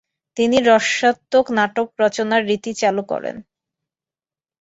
[0.37, 3.35] তিনি রসাত্মক নাটক রচনার রীতি চালু করেন।